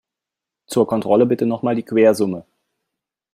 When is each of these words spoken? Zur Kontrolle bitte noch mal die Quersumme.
Zur 0.65 0.87
Kontrolle 0.87 1.27
bitte 1.27 1.45
noch 1.45 1.61
mal 1.61 1.75
die 1.75 1.83
Quersumme. 1.83 2.43